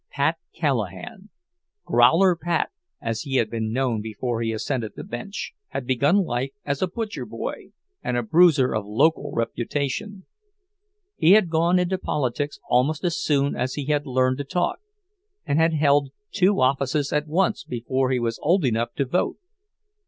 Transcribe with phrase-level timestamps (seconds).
[0.09, 6.49] "Pat" Callahan—"Growler" Pat, as he had been known before he ascended the bench—had begun life
[6.65, 7.65] as a butcher boy
[8.03, 10.25] and a bruiser of local reputation;
[11.17, 14.79] he had gone into politics almost as soon as he had learned to talk,
[15.45, 19.37] and had held two offices at once before he was old enough to vote.